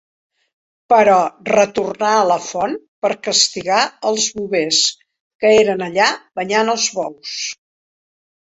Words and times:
Però 0.93 1.17
retornà 1.49 2.13
a 2.21 2.23
la 2.29 2.37
font 2.45 2.73
per 3.07 3.11
castigar 3.27 3.83
els 4.13 4.27
bovers, 4.39 4.81
que 5.45 5.53
eren 5.59 5.85
allà 5.91 6.09
banyant 6.41 6.73
els 6.77 6.89
bous. 6.99 7.37